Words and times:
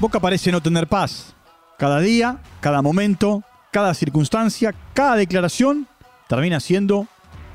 Boca 0.00 0.20
parece 0.20 0.52
no 0.52 0.60
tener 0.60 0.86
paz. 0.86 1.34
Cada 1.76 1.98
día, 1.98 2.38
cada 2.60 2.82
momento, 2.82 3.42
cada 3.72 3.94
circunstancia, 3.94 4.72
cada 4.94 5.16
declaración 5.16 5.88
termina 6.28 6.60
siendo 6.60 7.08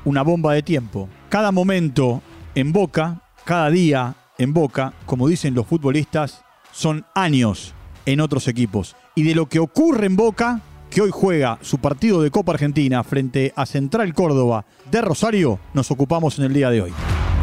una 0.04 0.20
bomba 0.20 0.52
de 0.52 0.62
tiempo. 0.62 1.08
Cada 1.30 1.52
momento 1.52 2.20
en 2.54 2.70
Boca, 2.70 3.22
cada 3.46 3.70
día 3.70 4.14
en 4.36 4.52
Boca, 4.52 4.92
como 5.06 5.26
dicen 5.26 5.54
los 5.54 5.66
futbolistas, 5.66 6.44
son 6.70 7.06
años 7.14 7.72
en 8.04 8.20
otros 8.20 8.46
equipos. 8.46 8.94
Y 9.14 9.22
de 9.22 9.34
lo 9.34 9.48
que 9.48 9.58
ocurre 9.58 10.04
en 10.04 10.16
Boca, 10.16 10.60
que 10.90 11.00
hoy 11.00 11.10
juega 11.10 11.58
su 11.62 11.78
partido 11.78 12.20
de 12.20 12.30
Copa 12.30 12.52
Argentina 12.52 13.02
frente 13.04 13.54
a 13.56 13.64
Central 13.64 14.12
Córdoba 14.12 14.66
de 14.90 15.00
Rosario, 15.00 15.60
nos 15.72 15.90
ocupamos 15.90 16.38
en 16.38 16.44
el 16.44 16.52
día 16.52 16.68
de 16.68 16.82
hoy. 16.82 16.92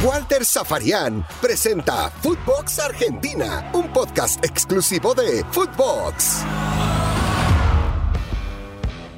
Walter 0.03 0.43
Zafarian 0.43 1.23
presenta 1.39 2.09
Footbox 2.09 2.79
Argentina, 2.79 3.69
un 3.75 3.87
podcast 3.93 4.43
exclusivo 4.43 5.13
de 5.13 5.45
Footbox. 5.51 6.43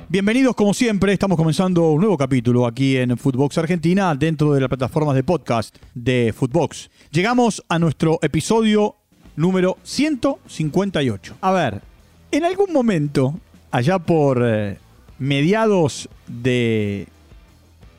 Bienvenidos 0.10 0.54
como 0.56 0.74
siempre, 0.74 1.14
estamos 1.14 1.38
comenzando 1.38 1.92
un 1.92 2.02
nuevo 2.02 2.18
capítulo 2.18 2.68
aquí 2.68 2.98
en 2.98 3.18
Footbox 3.18 3.60
Argentina 3.60 4.14
dentro 4.14 4.52
de 4.52 4.60
las 4.60 4.68
plataformas 4.68 5.16
de 5.16 5.24
podcast 5.24 5.74
de 5.94 6.34
Footbox. 6.36 6.90
Llegamos 7.12 7.64
a 7.70 7.80
nuestro 7.80 8.20
episodio 8.22 8.98
número 9.38 9.78
158. 9.84 11.38
A 11.40 11.52
ver, 11.54 11.82
en 12.30 12.44
algún 12.44 12.74
momento, 12.74 13.40
allá 13.72 14.00
por 14.00 14.42
eh, 14.46 14.78
mediados 15.18 16.10
de 16.28 17.08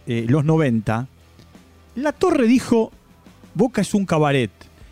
eh, 0.07 0.27
los 0.29 0.45
90, 0.45 1.09
la 1.95 2.13
Torre 2.13 2.47
dijo, 2.47 2.93
Boca 3.55 3.81
es 3.81 3.95
un 3.95 4.07
cabaret, 4.07 4.51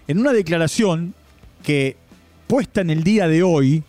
en 0.09 0.19
una 0.19 0.33
declaración 0.33 1.15
que, 1.63 1.97
puesta 2.47 2.81
en 2.81 2.91
el 2.91 3.03
día 3.03 3.29
de 3.29 3.43
hoy, 3.43 3.83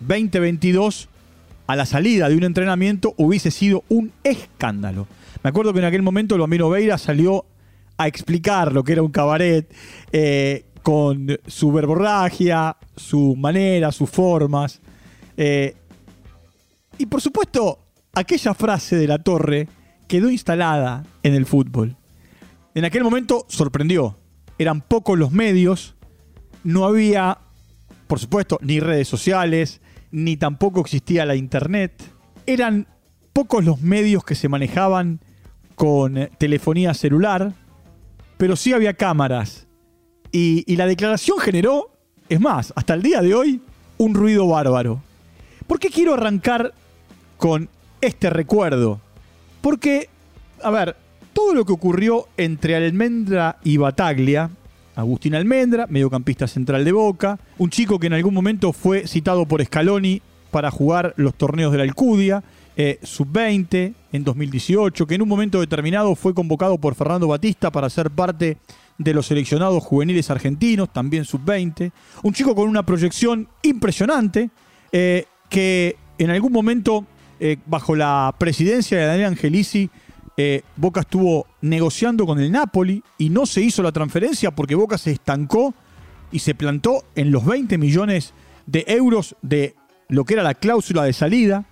2022, 0.00 1.08
a 1.66 1.76
la 1.76 1.86
salida 1.86 2.28
de 2.28 2.36
un 2.36 2.44
entrenamiento, 2.44 3.14
hubiese 3.16 3.50
sido 3.50 3.84
un 3.88 4.12
escándalo. 4.22 5.06
Me 5.42 5.50
acuerdo 5.50 5.72
que 5.72 5.80
en 5.80 5.86
aquel 5.86 6.02
momento 6.02 6.38
Lomino 6.38 6.70
Veira 6.70 6.98
salió 6.98 7.44
a 7.96 8.06
explicar 8.06 8.72
lo 8.72 8.84
que 8.84 8.92
era 8.92 9.02
un 9.02 9.10
cabaret, 9.10 9.72
eh, 10.12 10.64
con 10.82 11.38
su 11.46 11.72
verborragia, 11.72 12.76
su 12.94 13.34
manera, 13.36 13.90
sus 13.90 14.10
formas. 14.10 14.80
Eh, 15.36 15.74
y 16.98 17.06
por 17.06 17.20
supuesto, 17.20 17.78
aquella 18.12 18.52
frase 18.52 18.96
de 18.96 19.08
la 19.08 19.18
torre 19.18 19.66
quedó 20.06 20.30
instalada 20.30 21.04
en 21.22 21.34
el 21.34 21.46
fútbol. 21.46 21.96
En 22.74 22.84
aquel 22.84 23.04
momento 23.04 23.46
sorprendió. 23.48 24.16
Eran 24.58 24.80
pocos 24.80 25.16
los 25.16 25.30
medios, 25.30 25.94
no 26.64 26.84
había, 26.84 27.38
por 28.08 28.18
supuesto, 28.18 28.58
ni 28.62 28.80
redes 28.80 29.06
sociales, 29.06 29.80
ni 30.10 30.36
tampoco 30.36 30.80
existía 30.80 31.24
la 31.24 31.36
internet. 31.36 32.02
Eran 32.46 32.88
pocos 33.32 33.64
los 33.64 33.80
medios 33.80 34.24
que 34.24 34.34
se 34.34 34.48
manejaban 34.48 35.20
con 35.76 36.18
eh, 36.18 36.30
telefonía 36.38 36.94
celular, 36.94 37.52
pero 38.38 38.56
sí 38.56 38.72
había 38.72 38.94
cámaras. 38.94 39.68
Y, 40.32 40.64
y 40.66 40.76
la 40.76 40.86
declaración 40.86 41.38
generó, 41.38 41.92
es 42.28 42.40
más, 42.40 42.72
hasta 42.74 42.94
el 42.94 43.02
día 43.02 43.20
de 43.22 43.34
hoy, 43.34 43.60
un 43.98 44.14
ruido 44.14 44.48
bárbaro. 44.48 45.00
¿Por 45.68 45.78
qué 45.78 45.90
quiero 45.90 46.14
arrancar 46.14 46.74
con 47.38 47.68
este 48.00 48.30
recuerdo? 48.30 49.00
Porque, 49.60 50.08
a 50.62 50.70
ver, 50.70 50.96
todo 51.34 51.52
lo 51.52 51.66
que 51.66 51.72
ocurrió 51.72 52.28
entre 52.38 52.76
Almendra 52.76 53.58
y 53.62 53.76
Bataglia, 53.76 54.50
Agustín 54.96 55.34
Almendra, 55.34 55.86
mediocampista 55.88 56.46
central 56.46 56.84
de 56.84 56.92
Boca, 56.92 57.38
un 57.58 57.68
chico 57.68 57.98
que 57.98 58.06
en 58.06 58.14
algún 58.14 58.32
momento 58.32 58.72
fue 58.72 59.06
citado 59.06 59.44
por 59.46 59.62
Scaloni 59.62 60.22
para 60.50 60.70
jugar 60.70 61.12
los 61.16 61.34
torneos 61.34 61.72
de 61.72 61.78
la 61.78 61.84
Alcudia, 61.84 62.42
eh, 62.76 62.98
sub-20 63.02 63.94
en 64.12 64.24
2018, 64.24 65.06
que 65.06 65.14
en 65.16 65.22
un 65.22 65.28
momento 65.28 65.60
determinado 65.60 66.14
fue 66.14 66.32
convocado 66.32 66.78
por 66.78 66.94
Fernando 66.94 67.28
Batista 67.28 67.70
para 67.70 67.90
ser 67.90 68.10
parte 68.10 68.56
de 68.96 69.14
los 69.14 69.26
seleccionados 69.26 69.82
juveniles 69.82 70.30
argentinos, 70.30 70.92
también 70.92 71.24
sub-20, 71.24 71.90
un 72.22 72.32
chico 72.32 72.54
con 72.54 72.68
una 72.68 72.86
proyección 72.86 73.48
impresionante, 73.62 74.50
eh, 74.92 75.26
que 75.48 75.96
en 76.18 76.30
algún 76.30 76.52
momento, 76.52 77.04
eh, 77.40 77.56
bajo 77.66 77.96
la 77.96 78.32
presidencia 78.38 78.98
de 78.98 79.06
Daniel 79.06 79.28
Angelici, 79.28 79.90
eh, 80.36 80.62
Boca 80.76 81.00
estuvo 81.00 81.46
negociando 81.60 82.26
con 82.26 82.40
el 82.40 82.50
Napoli 82.50 83.02
y 83.18 83.30
no 83.30 83.46
se 83.46 83.62
hizo 83.62 83.82
la 83.82 83.92
transferencia 83.92 84.50
porque 84.50 84.74
Boca 84.74 84.98
se 84.98 85.12
estancó 85.12 85.74
y 86.32 86.40
se 86.40 86.54
plantó 86.54 87.04
en 87.14 87.30
los 87.30 87.44
20 87.44 87.78
millones 87.78 88.34
de 88.66 88.84
euros 88.88 89.36
de 89.42 89.76
lo 90.08 90.24
que 90.24 90.34
era 90.34 90.42
la 90.42 90.54
cláusula 90.54 91.04
de 91.04 91.12
salida. 91.12 91.64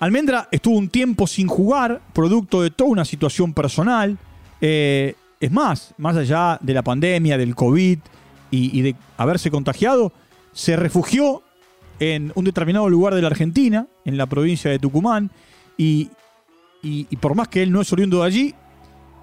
Almendra 0.00 0.48
estuvo 0.50 0.76
un 0.76 0.88
tiempo 0.88 1.26
sin 1.26 1.48
jugar, 1.48 2.02
producto 2.12 2.60
de 2.60 2.70
toda 2.70 2.90
una 2.90 3.04
situación 3.06 3.54
personal. 3.54 4.18
Eh, 4.60 5.14
es 5.40 5.50
más, 5.50 5.94
más 5.96 6.16
allá 6.16 6.58
de 6.60 6.74
la 6.74 6.82
pandemia, 6.82 7.38
del 7.38 7.54
COVID 7.54 7.98
y, 8.50 8.78
y 8.78 8.82
de 8.82 8.96
haberse 9.16 9.50
contagiado, 9.50 10.12
se 10.52 10.76
refugió 10.76 11.42
en 12.00 12.32
un 12.34 12.44
determinado 12.44 12.88
lugar 12.90 13.14
de 13.14 13.22
la 13.22 13.28
Argentina, 13.28 13.86
en 14.04 14.18
la 14.18 14.26
provincia 14.26 14.70
de 14.70 14.78
Tucumán, 14.78 15.30
y, 15.78 16.10
y, 16.84 17.16
por 17.16 17.34
más 17.34 17.48
que 17.48 17.62
él 17.62 17.72
no 17.72 17.80
es 17.80 17.92
oriundo 17.92 18.20
de 18.20 18.26
allí, 18.26 18.54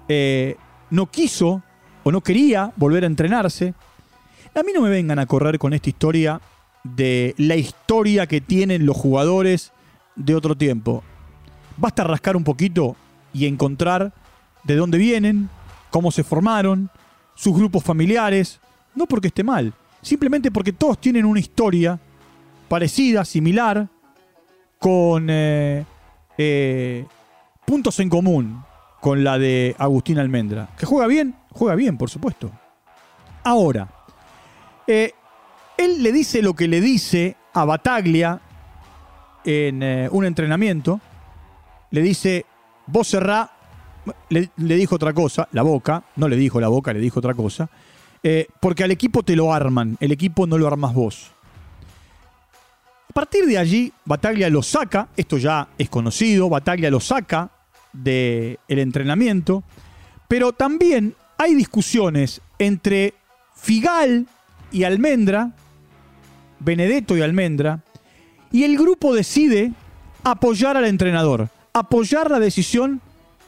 eh, 0.08 0.56
no 0.90 1.06
quiso 1.06 1.62
o 2.02 2.10
no 2.10 2.20
quería 2.20 2.72
volver 2.76 3.04
a 3.04 3.06
entrenarse. 3.06 3.74
A 4.54 4.62
mí 4.62 4.72
no 4.74 4.82
me 4.82 4.90
vengan 4.90 5.18
a 5.20 5.26
correr 5.26 5.58
con 5.58 5.72
esta 5.72 5.88
historia 5.88 6.40
de 6.82 7.34
la 7.38 7.54
historia 7.54 8.26
que 8.26 8.40
tienen 8.40 8.84
los 8.84 8.96
jugadores 8.96 9.72
de 10.16 10.34
otro 10.34 10.56
tiempo. 10.56 11.04
Basta 11.76 12.04
rascar 12.04 12.36
un 12.36 12.44
poquito 12.44 12.96
y 13.32 13.46
encontrar 13.46 14.12
de 14.64 14.76
dónde 14.76 14.98
vienen, 14.98 15.48
cómo 15.90 16.10
se 16.10 16.24
formaron, 16.24 16.90
sus 17.34 17.56
grupos 17.56 17.82
familiares, 17.84 18.60
no 18.94 19.06
porque 19.06 19.28
esté 19.28 19.44
mal, 19.44 19.72
simplemente 20.02 20.50
porque 20.50 20.72
todos 20.72 21.00
tienen 21.00 21.24
una 21.24 21.40
historia 21.40 21.98
parecida, 22.68 23.24
similar, 23.24 23.88
con 24.78 25.28
eh, 25.30 25.84
eh, 26.36 27.06
puntos 27.72 28.00
en 28.00 28.10
común 28.10 28.62
con 29.00 29.24
la 29.24 29.38
de 29.38 29.74
Agustín 29.78 30.18
Almendra. 30.18 30.68
¿Que 30.76 30.84
juega 30.84 31.06
bien? 31.06 31.34
Juega 31.52 31.74
bien, 31.74 31.96
por 31.96 32.10
supuesto. 32.10 32.50
Ahora, 33.44 33.88
eh, 34.86 35.12
él 35.78 36.02
le 36.02 36.12
dice 36.12 36.42
lo 36.42 36.52
que 36.52 36.68
le 36.68 36.82
dice 36.82 37.34
a 37.54 37.64
Bataglia 37.64 38.42
en 39.46 39.82
eh, 39.82 40.06
un 40.12 40.26
entrenamiento. 40.26 41.00
Le 41.92 42.02
dice, 42.02 42.44
vos 42.88 43.08
cerrá. 43.08 43.50
Le, 44.28 44.50
dijo 44.58 44.96
otra 44.96 45.14
cosa, 45.14 45.48
la 45.52 45.62
boca. 45.62 46.04
No 46.16 46.28
le 46.28 46.36
dijo 46.36 46.60
la 46.60 46.68
boca, 46.68 46.92
le 46.92 47.00
dijo 47.00 47.20
otra 47.20 47.32
cosa. 47.32 47.70
eh, 48.22 48.48
porque 48.60 48.84
al 48.84 48.90
equipo 48.90 49.22
te 49.22 49.34
lo 49.34 49.54
arman, 49.54 49.96
el 49.98 50.12
equipo 50.12 50.46
no 50.46 50.58
lo 50.58 50.66
armas 50.66 50.92
vos. 50.92 51.30
A 53.08 53.12
partir 53.14 53.46
de 53.46 53.56
allí, 53.56 53.90
Bataglia 54.04 54.50
lo 54.50 54.62
saca, 54.62 55.08
esto 55.16 55.38
ya 55.38 55.68
es 55.78 55.88
conocido, 55.88 56.50
Bataglia 56.50 56.90
lo 56.90 57.00
saca 57.00 57.61
del 57.92 58.58
entrenamiento, 58.68 59.62
pero 60.28 60.52
también 60.52 61.14
hay 61.38 61.54
discusiones 61.54 62.40
entre 62.58 63.14
Figal 63.54 64.26
y 64.70 64.84
Almendra, 64.84 65.52
Benedetto 66.60 67.16
y 67.16 67.22
Almendra, 67.22 67.82
y 68.50 68.64
el 68.64 68.76
grupo 68.76 69.14
decide 69.14 69.72
apoyar 70.24 70.76
al 70.76 70.84
entrenador, 70.84 71.48
apoyar 71.72 72.30
la 72.30 72.38
decisión 72.38 73.00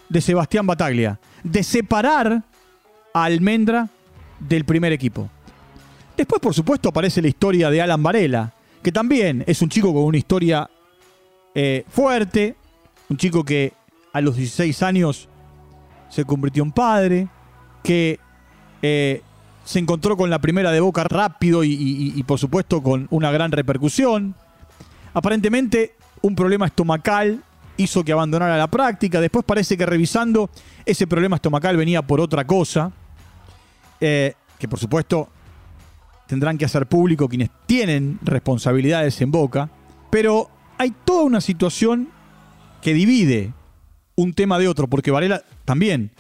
de 0.09 0.21
Sebastián 0.21 0.66
Bataglia, 0.66 1.19
de 1.43 1.62
separar 1.62 2.43
a 3.12 3.25
Almendra 3.25 3.88
del 4.41 4.65
primer 4.65 4.93
equipo. 4.93 5.28
Después, 6.16 6.41
por 6.41 6.55
supuesto, 6.55 6.88
aparece 6.88 7.22
la 7.22 7.28
historia 7.28 7.71
de 7.71 7.82
Alan 7.82 8.03
Varela, 8.03 8.52
que 8.82 8.93
también 8.93 9.44
es 9.47 9.62
un 9.62 9.69
chico 9.69 9.93
con 9.93 10.05
una 10.05 10.19
historia 10.19 10.69
eh, 11.55 11.85
fuerte, 11.88 12.56
un 13.08 13.17
chico 13.17 13.44
que 13.44 13.73
a 14.14 14.20
los 14.20 14.37
16 14.37 14.82
años 14.84 15.28
se 16.08 16.25
convirtió 16.25 16.62
en 16.62 16.70
padre, 16.70 17.28
que 17.82 18.20
eh, 18.81 19.20
se 19.64 19.81
encontró 19.81 20.16
con 20.16 20.31
la 20.31 20.38
primera 20.38 20.70
de 20.70 20.78
Boca 20.78 21.02
rápido 21.02 21.64
y, 21.64 22.22
por 22.25 22.38
supuesto 22.38 22.81
con 22.81 23.08
una 23.11 23.32
gran 23.32 23.50
repercusión. 23.50 24.37
Aparentemente 25.12 25.96
un 26.22 26.37
problema 26.37 26.66
estomacal 26.66 27.43
hizo 27.76 28.05
que 28.05 28.12
abandonara 28.12 28.56
la 28.56 28.69
práctica. 28.69 29.20
Después 29.20 29.44
parece 29.44 29.76
que 29.76 29.84
revisando 29.84 30.49
ese 30.87 31.08
problema 31.08 31.37
estomacal 31.37 31.76
venía 31.76 32.00
por 32.00 32.20
otra 32.20 32.46
cosa. 32.46 32.93
eh, 34.00 34.34
que 34.58 34.69
por 34.69 34.78
supuesto 34.78 35.28
tendrán 36.28 36.56
que 36.56 36.64
hacer 36.64 36.87
público 36.87 37.28
quienes 37.28 37.50
tienen 37.66 38.20
responsabilidades 38.22 39.20
en 39.20 39.32
Boca. 39.32 39.69
Pero 40.11 40.49
hay 40.78 40.94
toda 41.05 41.25
una 41.25 41.40
situación 41.40 42.08
que 42.81 42.94
divide 42.94 43.52
un 44.16 44.34
tema 44.34 44.58
de 44.58 44.69
otro, 44.69 44.88
porque 44.88 45.11
Varela 45.11 45.43
también 45.64 46.11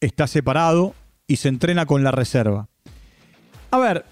está 0.00 0.26
separado 0.26 0.94
y 1.26 1.36
se 1.36 1.48
entrena 1.48 1.86
con 1.86 2.02
la 2.02 2.10
reserva. 2.10 2.68
A 3.70 3.78
ver, 3.78 4.04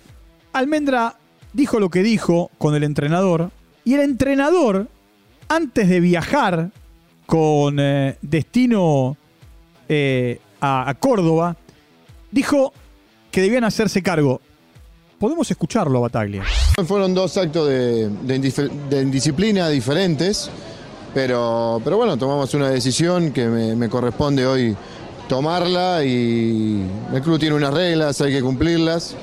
Almendra 0.53 1.17
dijo 1.53 1.81
lo 1.81 1.91
que 1.91 2.03
dijo 2.03 2.51
con 2.59 2.75
el 2.75 2.85
entrenador 2.85 3.51
y 3.85 3.95
el 3.95 4.01
entrenador, 4.01 4.89
antes 5.49 5.89
de 5.89 6.01
viajar 6.01 6.71
con 7.27 7.79
eh, 7.81 8.17
destino 8.23 9.17
eh, 9.89 10.41
a, 10.61 10.95
Córdoba, 11.01 11.57
dijo 12.31 12.73
que 13.31 13.41
debían 13.41 13.65
hacerse 13.65 14.03
cargo. 14.03 14.41
Podemos 15.19 15.51
escucharlo, 15.51 16.01
Bataglia. 16.01 16.45
Fueron 16.87 17.15
dos 17.15 17.37
actos 17.37 17.69
de, 17.69 18.09
de 18.09 18.71
de 18.91 19.03
indisciplina 19.03 19.69
diferentes, 19.69 20.51
pero, 21.15 21.81
pero 21.85 21.97
bueno, 21.97 22.17
tomamos 22.17 22.53
una 22.55 22.71
decisión 22.71 23.33
que 23.33 23.47
me, 23.47 23.75
me 23.77 23.89
corresponde 23.89 24.47
hoy 24.47 24.77
tomarla 25.29 26.03
y 26.05 26.83
el 27.13 27.23
club 27.23 27.39
tiene 27.39 27.55
unas 27.55 27.73
reglas, 27.73 28.21
hay 28.21 28.33
que 28.33 28.43
cumplirlas, 28.43 29.15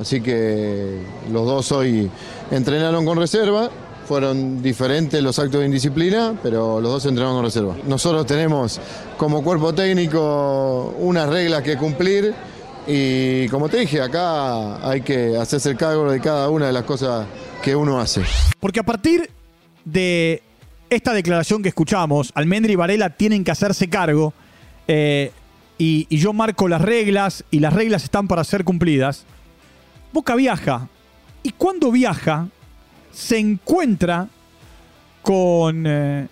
así 0.00 0.20
que 0.20 0.98
los 1.30 1.46
dos 1.46 1.72
hoy 1.72 2.10
entrenaron 2.50 3.04
con 3.06 3.18
reserva. 3.18 3.70
Fueron 4.04 4.60
diferentes 4.60 5.22
los 5.22 5.38
actos 5.38 5.60
de 5.60 5.66
indisciplina, 5.66 6.34
pero 6.42 6.80
los 6.80 6.92
dos 6.92 7.06
entrenaron 7.06 7.36
con 7.36 7.44
reserva. 7.44 7.76
Nosotros 7.86 8.26
tenemos 8.26 8.80
como 9.16 9.44
cuerpo 9.44 9.72
técnico 9.72 10.92
unas 10.98 11.28
reglas 11.28 11.62
que 11.62 11.76
cumplir 11.76 12.34
y 12.86 13.48
como 13.48 13.68
te 13.68 13.78
dije, 13.78 14.02
acá 14.02 14.86
hay 14.86 15.02
que 15.02 15.36
hacerse 15.36 15.70
el 15.70 15.76
cargo 15.76 16.10
de 16.10 16.20
cada 16.20 16.50
una 16.50 16.66
de 16.66 16.72
las 16.72 16.82
cosas 16.82 17.26
que 17.62 17.76
uno 17.76 18.00
hace. 18.00 18.22
Porque 18.58 18.80
a 18.80 18.82
partir 18.82 19.30
de 19.84 20.42
esta 20.94 21.14
declaración 21.14 21.62
que 21.62 21.70
escuchamos, 21.70 22.32
Almendra 22.34 22.70
y 22.70 22.76
Varela 22.76 23.08
tienen 23.10 23.44
que 23.44 23.50
hacerse 23.50 23.88
cargo 23.88 24.34
eh, 24.86 25.32
y, 25.78 26.06
yo 26.14 26.34
marco 26.34 26.68
las 26.68 26.82
reglas 26.82 27.44
y 27.50 27.60
las 27.60 27.72
reglas 27.72 28.04
están 28.04 28.28
para 28.28 28.44
ser 28.44 28.62
cumplidas. 28.62 29.24
Boca 30.12 30.34
viaja 30.34 30.88
y 31.42 31.50
cuando 31.52 31.90
viaja 31.90 32.48
se 33.10 33.38
encuentra 33.38 34.28
con, 35.22 35.84
eh, 35.86 36.28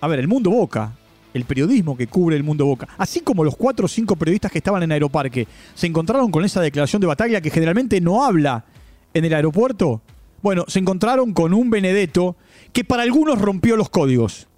a 0.00 0.06
ver, 0.06 0.20
el 0.20 0.28
mundo 0.28 0.50
Boca, 0.50 0.92
el 1.32 1.44
periodismo 1.46 1.96
que 1.96 2.06
cubre 2.06 2.36
el 2.36 2.42
mundo 2.42 2.66
Boca, 2.66 2.88
así 2.98 3.20
como 3.20 3.42
los 3.42 3.56
cuatro 3.56 3.86
o 3.86 3.88
cinco 3.88 4.16
periodistas 4.16 4.52
que 4.52 4.58
estaban 4.58 4.82
en 4.82 4.92
Aeroparque, 4.92 5.48
se 5.74 5.86
encontraron 5.86 6.30
con 6.30 6.44
esa 6.44 6.60
declaración 6.60 7.00
de 7.00 7.06
Bataglia 7.06 7.40
que 7.40 7.50
generalmente 7.50 8.02
no 8.02 8.22
habla 8.22 8.66
en 9.14 9.24
el 9.24 9.32
aeropuerto. 9.32 10.02
Bueno, 10.42 10.64
se 10.66 10.80
encontraron 10.80 11.32
con 11.32 11.54
un 11.54 11.70
Benedetto 11.70 12.34
que 12.72 12.84
para 12.84 13.04
algunos 13.04 13.40
rompió 13.40 13.76
los 13.76 13.88
códigos. 13.88 14.48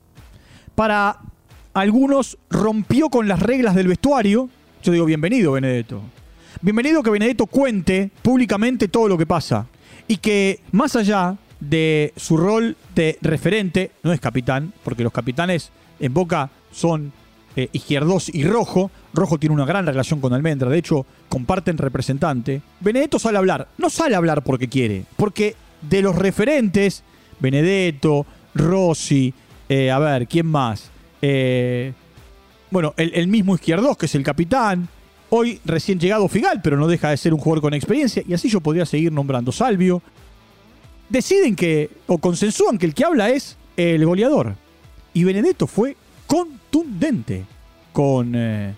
Para 0.74 1.18
algunos 1.74 2.38
rompió 2.48 3.10
con 3.10 3.28
las 3.28 3.40
reglas 3.40 3.74
del 3.74 3.88
vestuario. 3.88 4.48
Yo 4.82 4.92
digo, 4.92 5.04
bienvenido, 5.04 5.52
Benedetto. 5.52 6.00
Bienvenido 6.62 7.02
que 7.02 7.10
Benedetto 7.10 7.46
cuente 7.46 8.10
públicamente 8.22 8.88
todo 8.88 9.08
lo 9.08 9.18
que 9.18 9.26
pasa. 9.26 9.66
Y 10.08 10.16
que 10.16 10.60
más 10.72 10.96
allá 10.96 11.36
de 11.60 12.14
su 12.16 12.38
rol 12.38 12.76
de 12.94 13.18
referente, 13.20 13.90
no 14.02 14.12
es 14.14 14.20
capitán, 14.20 14.72
porque 14.84 15.02
los 15.02 15.12
capitanes 15.12 15.70
en 16.00 16.14
Boca 16.14 16.48
son 16.72 17.12
eh, 17.56 17.68
izquierdos 17.72 18.30
y 18.34 18.44
Rojo. 18.44 18.90
Rojo 19.12 19.38
tiene 19.38 19.54
una 19.54 19.66
gran 19.66 19.86
relación 19.86 20.20
con 20.20 20.32
Almendra, 20.32 20.70
de 20.70 20.78
hecho 20.78 21.04
comparten 21.28 21.76
representante. 21.76 22.62
Benedetto 22.80 23.18
sale 23.18 23.36
a 23.36 23.40
hablar, 23.40 23.68
no 23.76 23.90
sale 23.90 24.14
a 24.14 24.18
hablar 24.18 24.42
porque 24.42 24.68
quiere, 24.68 25.04
porque 25.16 25.56
de 25.88 26.02
los 26.02 26.16
referentes, 26.16 27.02
Benedetto, 27.40 28.26
Rossi, 28.54 29.32
eh, 29.68 29.90
a 29.90 29.98
ver, 29.98 30.26
¿quién 30.26 30.46
más? 30.46 30.90
Eh, 31.22 31.92
bueno, 32.70 32.94
el, 32.96 33.12
el 33.14 33.28
mismo 33.28 33.54
Izquierdos, 33.54 33.96
que 33.96 34.06
es 34.06 34.14
el 34.14 34.22
capitán. 34.22 34.88
Hoy 35.30 35.60
recién 35.64 35.98
llegado 35.98 36.28
Figal, 36.28 36.60
pero 36.62 36.76
no 36.76 36.86
deja 36.86 37.10
de 37.10 37.16
ser 37.16 37.34
un 37.34 37.40
jugador 37.40 37.62
con 37.62 37.74
experiencia. 37.74 38.22
Y 38.26 38.34
así 38.34 38.48
yo 38.48 38.60
podría 38.60 38.86
seguir 38.86 39.12
nombrando. 39.12 39.52
Salvio. 39.52 40.02
Deciden 41.08 41.56
que, 41.56 41.90
o 42.06 42.18
consensúan 42.18 42.78
que 42.78 42.86
el 42.86 42.94
que 42.94 43.04
habla 43.04 43.30
es 43.30 43.56
el 43.76 44.04
goleador. 44.04 44.54
Y 45.12 45.24
Benedetto 45.24 45.66
fue 45.66 45.96
contundente 46.26 47.44
con, 47.92 48.32
eh, 48.34 48.74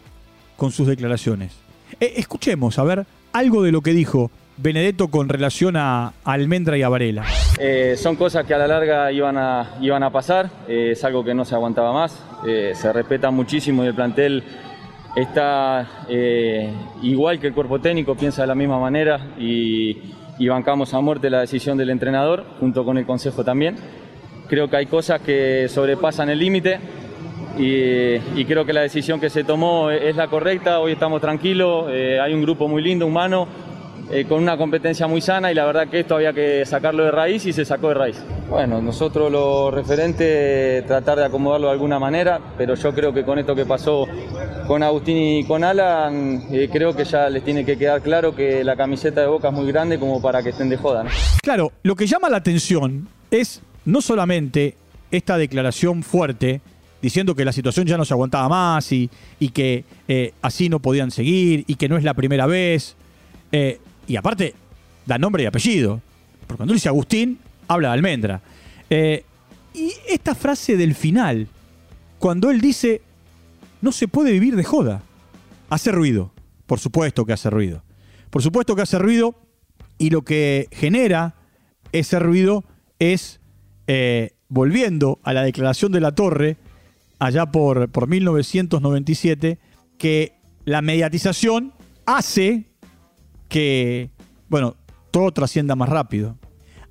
con 0.56 0.72
sus 0.72 0.86
declaraciones. 0.86 1.52
Escuchemos, 2.00 2.78
a 2.78 2.84
ver, 2.84 3.06
algo 3.32 3.62
de 3.62 3.72
lo 3.72 3.80
que 3.80 3.92
dijo 3.92 4.30
Benedetto 4.58 5.08
con 5.08 5.28
relación 5.28 5.76
a, 5.76 6.14
Almendra 6.24 6.78
y 6.78 6.82
a 6.82 6.88
Varela. 6.88 7.24
Eh, 7.58 7.94
son 7.98 8.16
cosas 8.16 8.46
que 8.46 8.54
a 8.54 8.58
la 8.58 8.66
larga 8.66 9.12
iban 9.12 9.36
a, 9.36 9.76
iban 9.82 10.02
a 10.02 10.10
pasar, 10.10 10.48
eh, 10.66 10.90
es 10.92 11.04
algo 11.04 11.22
que 11.22 11.34
no 11.34 11.44
se 11.44 11.54
aguantaba 11.54 11.92
más, 11.92 12.22
eh, 12.46 12.72
se 12.74 12.90
respeta 12.90 13.30
muchísimo 13.30 13.84
y 13.84 13.88
el 13.88 13.94
plantel 13.94 14.42
está 15.14 15.86
igual 17.02 17.38
que 17.38 17.46
el 17.48 17.54
cuerpo 17.54 17.80
técnico, 17.80 18.14
piensa 18.14 18.42
de 18.42 18.48
la 18.48 18.54
misma 18.54 18.78
manera 18.78 19.34
y, 19.38 20.14
bancamos 20.48 20.92
a 20.92 21.00
muerte 21.00 21.30
la 21.30 21.40
decisión 21.40 21.76
del 21.78 21.90
entrenador, 21.90 22.44
junto 22.60 22.84
con 22.84 22.98
el 22.98 23.06
consejo 23.06 23.44
también. 23.44 23.76
Creo 24.48 24.68
que 24.68 24.76
hay 24.76 24.86
cosas 24.86 25.20
que 25.22 25.66
sobrepasan 25.68 26.28
el 26.28 26.38
límite 26.38 26.78
y, 27.58 28.44
creo 28.44 28.64
que 28.64 28.74
la 28.74 28.82
decisión 28.82 29.18
que 29.18 29.30
se 29.30 29.44
tomó 29.44 29.90
es 29.90 30.16
la 30.16 30.28
correcta, 30.28 30.80
hoy 30.80 30.92
estamos 30.92 31.20
tranquilos, 31.20 31.88
hay 31.88 32.34
un 32.34 32.42
grupo 32.42 32.68
muy 32.68 32.82
lindo, 32.82 33.06
humano, 33.06 33.48
eh, 34.10 34.24
con 34.24 34.42
una 34.42 34.56
competencia 34.56 35.06
muy 35.06 35.20
sana 35.20 35.50
y 35.50 35.54
la 35.54 35.64
verdad 35.64 35.88
que 35.88 36.00
esto 36.00 36.16
había 36.16 36.32
que 36.32 36.64
sacarlo 36.64 37.04
de 37.04 37.10
raíz 37.10 37.44
y 37.46 37.52
se 37.52 37.64
sacó 37.64 37.88
de 37.88 37.94
raíz. 37.94 38.22
Bueno, 38.48 38.80
nosotros 38.80 39.30
los 39.30 39.74
referentes 39.74 40.86
tratar 40.86 41.18
de 41.18 41.24
acomodarlo 41.24 41.66
de 41.66 41.72
alguna 41.72 41.98
manera, 41.98 42.40
pero 42.56 42.74
yo 42.74 42.94
creo 42.94 43.12
que 43.12 43.24
con 43.24 43.38
esto 43.38 43.54
que 43.54 43.66
pasó 43.66 44.06
con 44.66 44.82
Agustín 44.82 45.16
y 45.16 45.44
con 45.44 45.64
Alan, 45.64 46.44
eh, 46.50 46.68
creo 46.72 46.94
que 46.94 47.04
ya 47.04 47.28
les 47.28 47.44
tiene 47.44 47.64
que 47.64 47.76
quedar 47.76 48.02
claro 48.02 48.34
que 48.34 48.62
la 48.62 48.76
camiseta 48.76 49.20
de 49.20 49.26
Boca 49.26 49.48
es 49.48 49.54
muy 49.54 49.66
grande 49.66 49.98
como 49.98 50.22
para 50.22 50.42
que 50.42 50.50
estén 50.50 50.68
de 50.68 50.76
joda. 50.76 51.04
¿no? 51.04 51.10
Claro, 51.42 51.72
lo 51.82 51.96
que 51.96 52.06
llama 52.06 52.28
la 52.28 52.36
atención 52.36 53.08
es 53.30 53.62
no 53.84 54.00
solamente 54.00 54.76
esta 55.10 55.38
declaración 55.38 56.02
fuerte 56.02 56.60
diciendo 57.02 57.34
que 57.34 57.44
la 57.44 57.52
situación 57.52 57.86
ya 57.86 57.96
no 57.96 58.04
se 58.04 58.14
aguantaba 58.14 58.48
más 58.48 58.90
y, 58.92 59.10
y 59.38 59.50
que 59.50 59.84
eh, 60.08 60.32
así 60.42 60.68
no 60.68 60.80
podían 60.80 61.10
seguir 61.10 61.64
y 61.66 61.76
que 61.76 61.88
no 61.88 61.96
es 61.96 62.04
la 62.04 62.14
primera 62.14 62.46
vez. 62.46 62.96
Eh, 63.52 63.78
y 64.06 64.16
aparte, 64.16 64.54
da 65.04 65.18
nombre 65.18 65.42
y 65.42 65.46
apellido. 65.46 66.00
Porque 66.46 66.58
cuando 66.58 66.74
dice 66.74 66.88
Agustín, 66.88 67.38
habla 67.68 67.88
de 67.88 67.94
almendra. 67.94 68.40
Eh, 68.88 69.24
y 69.74 69.92
esta 70.08 70.34
frase 70.34 70.76
del 70.76 70.94
final, 70.94 71.48
cuando 72.18 72.50
él 72.50 72.60
dice, 72.60 73.02
no 73.80 73.92
se 73.92 74.08
puede 74.08 74.32
vivir 74.32 74.56
de 74.56 74.64
joda, 74.64 75.02
hace 75.68 75.92
ruido. 75.92 76.32
Por 76.66 76.78
supuesto 76.80 77.24
que 77.24 77.32
hace 77.32 77.50
ruido. 77.50 77.82
Por 78.30 78.42
supuesto 78.42 78.74
que 78.74 78.82
hace 78.82 78.98
ruido 78.98 79.34
y 79.98 80.10
lo 80.10 80.22
que 80.22 80.68
genera 80.72 81.34
ese 81.92 82.18
ruido 82.18 82.64
es, 82.98 83.40
eh, 83.86 84.32
volviendo 84.48 85.20
a 85.22 85.32
la 85.32 85.42
declaración 85.42 85.92
de 85.92 86.00
la 86.00 86.14
torre, 86.14 86.56
allá 87.18 87.46
por, 87.46 87.88
por 87.88 88.08
1997, 88.08 89.58
que 89.98 90.34
la 90.64 90.82
mediatización 90.82 91.72
hace 92.04 92.64
que, 93.48 94.10
bueno, 94.48 94.76
todo 95.10 95.30
trascienda 95.32 95.74
más 95.76 95.88
rápido. 95.88 96.36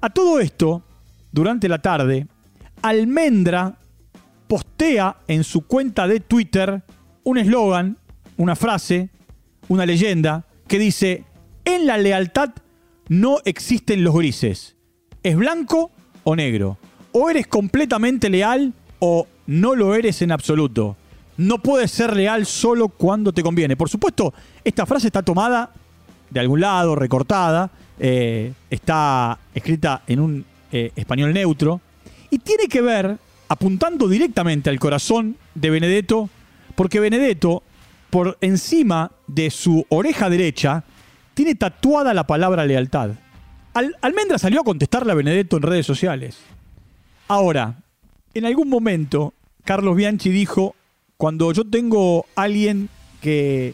A 0.01 0.09
todo 0.09 0.39
esto, 0.39 0.83
durante 1.31 1.69
la 1.69 1.79
tarde, 1.81 2.27
Almendra 2.81 3.77
postea 4.47 5.17
en 5.27 5.43
su 5.43 5.61
cuenta 5.61 6.07
de 6.07 6.19
Twitter 6.19 6.83
un 7.23 7.37
eslogan, 7.37 7.97
una 8.37 8.55
frase, 8.55 9.09
una 9.67 9.85
leyenda 9.85 10.45
que 10.67 10.79
dice, 10.79 11.23
en 11.63 11.87
la 11.87 11.97
lealtad 11.97 12.51
no 13.09 13.39
existen 13.45 14.03
los 14.03 14.15
grises. 14.15 14.75
¿Es 15.23 15.35
blanco 15.35 15.91
o 16.23 16.35
negro? 16.35 16.77
O 17.11 17.29
eres 17.29 17.47
completamente 17.47 18.29
leal 18.29 18.73
o 18.99 19.27
no 19.47 19.75
lo 19.75 19.95
eres 19.95 20.21
en 20.21 20.31
absoluto. 20.31 20.95
No 21.37 21.59
puedes 21.59 21.91
ser 21.91 22.15
leal 22.15 22.45
solo 22.45 22.89
cuando 22.89 23.33
te 23.33 23.43
conviene. 23.43 23.75
Por 23.75 23.89
supuesto, 23.89 24.33
esta 24.63 24.85
frase 24.85 25.07
está 25.07 25.21
tomada 25.21 25.73
de 26.29 26.39
algún 26.39 26.61
lado, 26.61 26.95
recortada, 26.95 27.69
eh, 27.99 28.53
está 28.69 29.37
escrita 29.53 30.01
en 30.07 30.19
un 30.19 30.45
eh, 30.71 30.91
español 30.95 31.33
neutro 31.33 31.81
y 32.29 32.39
tiene 32.39 32.67
que 32.67 32.81
ver, 32.81 33.17
apuntando 33.47 34.07
directamente 34.07 34.69
al 34.69 34.79
corazón 34.79 35.37
de 35.53 35.69
Benedetto, 35.69 36.29
porque 36.75 36.99
Benedetto, 36.99 37.63
por 38.09 38.37
encima 38.41 39.11
de 39.27 39.49
su 39.49 39.85
oreja 39.89 40.29
derecha, 40.29 40.83
tiene 41.33 41.55
tatuada 41.55 42.13
la 42.13 42.25
palabra 42.27 42.65
lealtad. 42.65 43.11
Al- 43.73 43.95
Almendra 44.01 44.37
salió 44.37 44.61
a 44.61 44.63
contestarle 44.63 45.11
a 45.11 45.15
Benedetto 45.15 45.57
en 45.57 45.63
redes 45.63 45.85
sociales. 45.85 46.37
Ahora, 47.27 47.77
en 48.33 48.45
algún 48.45 48.69
momento, 48.69 49.33
Carlos 49.63 49.95
Bianchi 49.95 50.29
dijo, 50.29 50.75
cuando 51.17 51.51
yo 51.53 51.63
tengo 51.65 52.25
alguien 52.35 52.89
que 53.21 53.73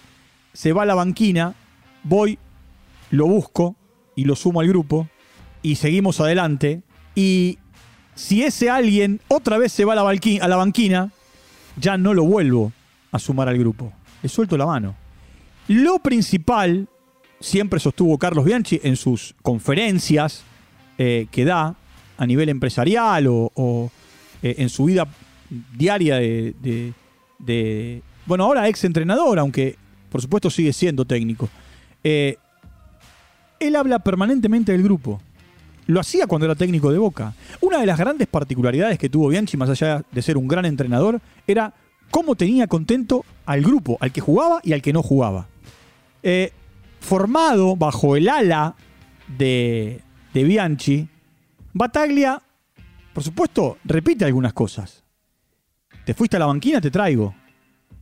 se 0.53 0.73
va 0.73 0.83
a 0.83 0.85
la 0.85 0.95
banquina, 0.95 1.55
voy, 2.03 2.37
lo 3.09 3.27
busco 3.27 3.75
y 4.15 4.25
lo 4.25 4.35
sumo 4.35 4.61
al 4.61 4.67
grupo 4.67 5.07
y 5.61 5.75
seguimos 5.75 6.19
adelante. 6.19 6.81
Y 7.15 7.57
si 8.15 8.43
ese 8.43 8.69
alguien 8.69 9.19
otra 9.27 9.57
vez 9.57 9.71
se 9.71 9.85
va 9.85 9.93
a 9.93 9.95
la, 10.47 10.55
banquina, 10.55 11.11
ya 11.77 11.97
no 11.97 12.13
lo 12.13 12.23
vuelvo 12.23 12.71
a 13.11 13.19
sumar 13.19 13.49
al 13.49 13.57
grupo. 13.57 13.91
Le 14.21 14.29
suelto 14.29 14.57
la 14.57 14.65
mano. 14.65 14.95
Lo 15.67 15.99
principal, 15.99 16.87
siempre 17.39 17.79
sostuvo 17.79 18.17
Carlos 18.17 18.45
Bianchi 18.45 18.79
en 18.83 18.95
sus 18.95 19.35
conferencias 19.41 20.43
eh, 20.97 21.27
que 21.31 21.45
da 21.45 21.75
a 22.17 22.25
nivel 22.25 22.49
empresarial 22.49 23.25
o, 23.27 23.91
eh, 24.43 24.55
en 24.59 24.69
su 24.69 24.85
vida 24.85 25.07
diaria 25.75 26.15
de, 26.17 26.93
de, 27.39 28.01
bueno, 28.25 28.45
ahora 28.45 28.67
ex 28.67 28.83
entrenador, 28.83 29.39
aunque 29.39 29.75
por 30.09 30.21
supuesto 30.21 30.49
sigue 30.49 30.73
siendo 30.73 31.05
técnico. 31.05 31.49
Eh, 32.03 32.37
él 33.59 33.75
habla 33.75 33.99
permanentemente 33.99 34.71
del 34.71 34.83
grupo. 34.83 35.21
Lo 35.87 35.99
hacía 35.99 36.27
cuando 36.27 36.45
era 36.45 36.55
técnico 36.55 36.91
de 36.91 36.97
Boca. 36.97 37.33
Una 37.59 37.79
de 37.79 37.85
las 37.85 37.97
grandes 37.97 38.27
particularidades 38.27 38.97
que 38.97 39.09
tuvo 39.09 39.27
Bianchi, 39.27 39.57
más 39.57 39.69
allá 39.69 40.03
de 40.11 40.21
ser 40.21 40.37
un 40.37 40.47
gran 40.47 40.65
entrenador, 40.65 41.21
era 41.47 41.73
cómo 42.09 42.35
tenía 42.35 42.67
contento 42.67 43.25
al 43.45 43.61
grupo, 43.61 43.97
al 43.99 44.11
que 44.11 44.21
jugaba 44.21 44.61
y 44.63 44.73
al 44.73 44.81
que 44.81 44.93
no 44.93 45.03
jugaba. 45.03 45.47
Eh, 46.23 46.51
formado 46.99 47.75
bajo 47.75 48.15
el 48.15 48.29
ala 48.29 48.75
de, 49.27 50.01
de 50.33 50.43
Bianchi, 50.43 51.07
Bataglia, 51.73 52.41
por 53.13 53.23
supuesto, 53.23 53.77
repite 53.83 54.25
algunas 54.25 54.53
cosas. 54.53 55.03
Te 56.05 56.13
fuiste 56.13 56.37
a 56.37 56.39
la 56.39 56.45
banquina, 56.45 56.81
te 56.81 56.91
traigo. 56.91 57.35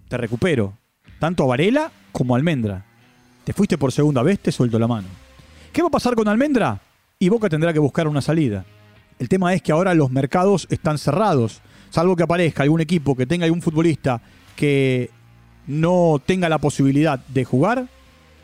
Te 0.08 0.18
recupero. 0.18 0.78
Tanto 1.20 1.44
a 1.44 1.48
Varela 1.48 1.92
como 2.12 2.34
a 2.34 2.38
Almendra. 2.38 2.86
Te 3.50 3.54
fuiste 3.54 3.80
por 3.80 3.92
segunda 3.92 4.22
vez, 4.22 4.38
te 4.38 4.52
suelto 4.52 4.78
la 4.78 4.88
mano. 4.88 5.08
¿Qué 5.74 5.82
va 5.82 5.88
a 5.88 5.92
pasar 5.92 6.14
con 6.14 6.28
Almendra? 6.28 6.80
Y 7.18 7.30
Boca 7.30 7.50
tendrá 7.50 7.74
que 7.74 7.80
buscar 7.80 8.08
una 8.08 8.22
salida. 8.22 8.64
El 9.18 9.28
tema 9.28 9.56
es 9.56 9.64
que 9.64 9.72
ahora 9.72 9.96
los 9.96 10.12
mercados 10.12 10.68
están 10.70 11.00
cerrados. 11.00 11.60
Salvo 11.90 12.16
que 12.16 12.22
aparezca 12.22 12.62
algún 12.62 12.80
equipo 12.80 13.16
que 13.16 13.26
tenga 13.26 13.46
algún 13.46 13.64
futbolista 13.64 14.22
que 14.56 15.10
no 15.66 16.22
tenga 16.24 16.48
la 16.48 16.60
posibilidad 16.60 17.26
de 17.26 17.44
jugar, 17.44 17.88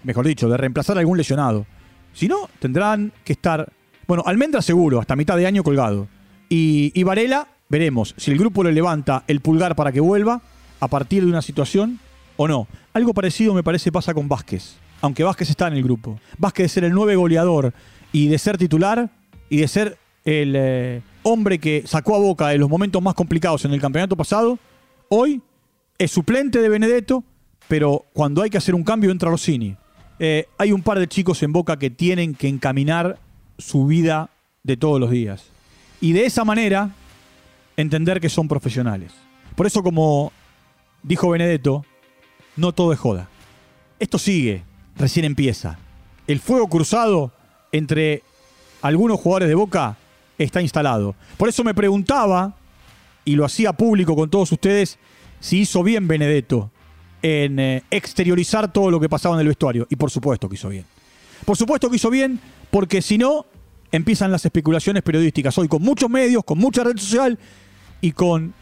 mejor 0.03 0.25
dicho, 0.25 0.49
de 0.49 0.57
reemplazar 0.57 0.97
a 0.97 1.01
algún 1.01 1.19
lesionado. 1.19 1.67
Si 2.11 2.27
no, 2.27 2.49
tendrán 2.57 3.13
que 3.23 3.33
estar, 3.33 3.71
bueno, 4.07 4.23
Almendra 4.25 4.63
seguro, 4.63 4.99
hasta 4.99 5.15
mitad 5.15 5.37
de 5.37 5.45
año 5.45 5.61
colgado. 5.61 6.07
Y, 6.49 6.91
y 6.99 7.03
Varela, 7.03 7.47
veremos 7.69 8.15
si 8.17 8.31
el 8.31 8.39
grupo 8.39 8.63
le 8.63 8.73
levanta 8.73 9.23
el 9.27 9.39
pulgar 9.41 9.75
para 9.75 9.91
que 9.91 9.99
vuelva 9.99 10.41
a 10.79 10.87
partir 10.87 11.23
de 11.23 11.29
una 11.29 11.43
situación 11.43 11.99
o 12.37 12.47
no. 12.47 12.67
Algo 12.93 13.13
parecido 13.13 13.53
me 13.53 13.61
parece 13.61 13.91
pasa 13.91 14.15
con 14.15 14.27
Vázquez, 14.27 14.77
aunque 15.05 15.23
Vázquez 15.23 15.51
está 15.51 15.67
en 15.67 15.75
el 15.75 15.83
grupo. 15.83 16.19
Vázquez 16.39 16.63
de 16.63 16.69
ser 16.69 16.83
el 16.83 16.91
nueve 16.91 17.15
goleador 17.15 17.73
y 18.11 18.27
de 18.27 18.39
ser 18.39 18.57
titular 18.57 19.11
y 19.49 19.57
de 19.57 19.67
ser 19.67 19.97
el 20.23 20.53
eh, 20.55 21.01
hombre 21.21 21.59
que 21.59 21.83
sacó 21.85 22.15
a 22.15 22.19
Boca 22.19 22.47
de 22.47 22.57
los 22.57 22.69
momentos 22.69 23.01
más 23.03 23.13
complicados 23.13 23.63
en 23.65 23.73
el 23.73 23.79
campeonato 23.79 24.15
pasado, 24.15 24.57
hoy 25.09 25.43
es 25.99 26.09
suplente 26.09 26.59
de 26.59 26.69
Benedetto, 26.69 27.23
pero 27.67 28.05
cuando 28.13 28.41
hay 28.41 28.49
que 28.49 28.57
hacer 28.57 28.73
un 28.73 28.83
cambio 28.83 29.11
entra 29.11 29.29
Rossini. 29.29 29.77
Eh, 30.17 30.47
hay 30.57 30.71
un 30.71 30.81
par 30.81 30.97
de 30.97 31.07
chicos 31.07 31.43
en 31.43 31.53
Boca 31.53 31.77
que 31.77 31.91
tienen 31.91 32.33
que 32.33 32.47
encaminar 32.47 33.19
su 33.59 33.85
vida 33.85 34.31
de 34.63 34.75
todos 34.75 34.99
los 34.99 35.11
días. 35.11 35.45
Y 36.01 36.13
de 36.13 36.25
esa 36.25 36.43
manera 36.43 36.95
entender 37.77 38.19
que 38.19 38.29
son 38.29 38.47
profesionales. 38.47 39.11
Por 39.55 39.67
eso, 39.67 39.83
como 39.83 40.31
dijo 41.03 41.29
Benedetto, 41.29 41.85
no 42.55 42.71
todo 42.71 42.91
es 42.91 42.97
joda. 42.97 43.29
Esto 43.99 44.17
sigue, 44.17 44.63
recién 44.97 45.25
empieza. 45.25 45.77
El 46.27 46.39
fuego 46.39 46.67
cruzado 46.67 47.31
entre 47.71 48.23
algunos 48.81 49.19
jugadores 49.19 49.49
de 49.49 49.55
Boca 49.55 49.97
está 50.37 50.61
instalado. 50.61 51.15
Por 51.37 51.49
eso 51.49 51.63
me 51.63 51.73
preguntaba, 51.73 52.55
y 53.25 53.35
lo 53.35 53.45
hacía 53.45 53.73
público 53.73 54.15
con 54.15 54.29
todos 54.29 54.51
ustedes, 54.51 54.99
si 55.39 55.59
hizo 55.59 55.83
bien 55.83 56.07
Benedetto 56.07 56.71
en 57.21 57.59
eh, 57.59 57.83
exteriorizar 57.89 58.71
todo 58.71 58.91
lo 58.91 58.99
que 58.99 59.09
pasaba 59.09 59.35
en 59.35 59.41
el 59.41 59.47
vestuario. 59.47 59.87
Y 59.89 59.95
por 59.95 60.11
supuesto 60.11 60.47
que 60.47 60.55
hizo 60.55 60.69
bien. 60.69 60.85
Por 61.43 61.57
supuesto 61.57 61.89
que 61.89 61.95
hizo 61.95 62.09
bien, 62.09 62.39
porque 62.69 63.01
si 63.01 63.17
no, 63.17 63.45
empiezan 63.91 64.31
las 64.31 64.45
especulaciones 64.45 65.03
periodísticas 65.03 65.57
hoy 65.57 65.67
con 65.67 65.81
muchos 65.81 66.09
medios, 66.09 66.43
con 66.43 66.59
mucha 66.59 66.83
red 66.83 66.97
social 66.97 67.39
y 68.01 68.11
con 68.11 68.53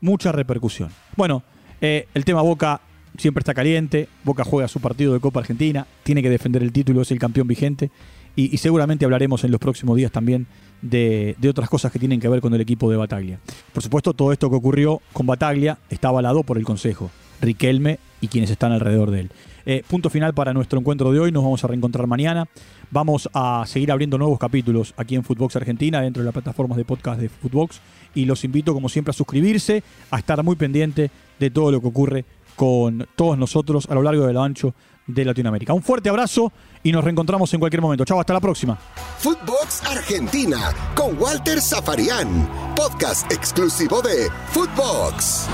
mucha 0.00 0.32
repercusión. 0.32 0.90
Bueno, 1.16 1.42
eh, 1.80 2.06
el 2.14 2.24
tema 2.24 2.42
Boca 2.42 2.80
siempre 3.20 3.40
está 3.40 3.54
caliente. 3.54 4.08
Boca 4.24 4.44
juega 4.44 4.68
su 4.68 4.80
partido 4.80 5.12
de 5.12 5.20
Copa 5.20 5.40
Argentina, 5.40 5.86
tiene 6.02 6.22
que 6.22 6.30
defender 6.30 6.62
el 6.62 6.72
título, 6.72 7.02
es 7.02 7.10
el 7.10 7.18
campeón 7.18 7.46
vigente. 7.46 7.90
Y, 8.36 8.56
seguramente 8.58 9.04
hablaremos 9.04 9.44
en 9.44 9.50
los 9.50 9.60
próximos 9.60 9.96
días 9.96 10.12
también 10.12 10.46
de, 10.82 11.36
otras 11.48 11.68
cosas 11.68 11.92
que 11.92 11.98
tienen 11.98 12.20
que 12.20 12.28
ver 12.28 12.40
con 12.40 12.54
el 12.54 12.60
equipo 12.60 12.90
de 12.90 12.96
Bataglia. 12.96 13.38
Por 13.72 13.82
supuesto, 13.82 14.14
todo 14.14 14.32
esto 14.32 14.48
que 14.48 14.56
ocurrió 14.56 15.02
con 15.12 15.26
Bataglia 15.26 15.78
está 15.90 16.08
avalado 16.08 16.42
por 16.42 16.56
el 16.56 16.64
Consejo, 16.64 17.10
Riquelme 17.40 17.98
y 18.20 18.28
quienes 18.28 18.50
están 18.50 18.72
alrededor 18.72 19.10
de 19.10 19.20
él. 19.20 19.30
Eh, 19.66 19.82
punto 19.86 20.10
final 20.10 20.32
para 20.32 20.54
nuestro 20.54 20.78
encuentro 20.78 21.12
de 21.12 21.20
hoy. 21.20 21.32
Nos 21.32 21.42
vamos 21.42 21.62
a 21.64 21.66
reencontrar 21.66 22.06
mañana. 22.06 22.48
Vamos 22.90 23.28
a 23.34 23.64
seguir 23.66 23.92
abriendo 23.92 24.16
nuevos 24.16 24.38
capítulos 24.38 24.94
aquí 24.96 25.16
en 25.16 25.24
Footbox 25.24 25.56
Argentina, 25.56 26.00
dentro 26.00 26.22
de 26.22 26.24
las 26.24 26.32
plataformas 26.32 26.78
de 26.78 26.84
podcast 26.84 27.20
de 27.20 27.28
Footbox. 27.28 27.80
Y 28.14 28.24
los 28.24 28.44
invito, 28.44 28.72
como 28.74 28.88
siempre, 28.88 29.10
a 29.10 29.12
suscribirse, 29.12 29.82
a 30.10 30.18
estar 30.18 30.42
muy 30.42 30.56
pendiente 30.56 31.10
de 31.38 31.50
todo 31.50 31.70
lo 31.70 31.80
que 31.80 31.88
ocurre 31.88 32.24
con 32.60 33.08
todos 33.16 33.38
nosotros 33.38 33.86
a 33.88 33.94
lo 33.94 34.02
largo 34.02 34.26
del 34.26 34.36
ancho 34.36 34.74
de 35.06 35.24
Latinoamérica. 35.24 35.72
Un 35.72 35.82
fuerte 35.82 36.10
abrazo 36.10 36.52
y 36.82 36.92
nos 36.92 37.02
reencontramos 37.02 37.54
en 37.54 37.58
cualquier 37.58 37.80
momento. 37.80 38.04
Chao, 38.04 38.20
hasta 38.20 38.34
la 38.34 38.40
próxima. 38.40 38.78
Footbox 39.20 39.82
Argentina 39.86 40.70
con 40.94 41.18
Walter 41.18 41.58
Zafarian, 41.62 42.46
podcast 42.76 43.32
exclusivo 43.32 44.02
de 44.02 44.28
Footbox. 44.50 45.48